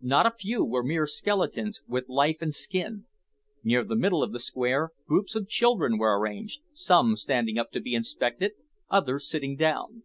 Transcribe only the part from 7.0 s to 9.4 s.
standing up to be inspected, others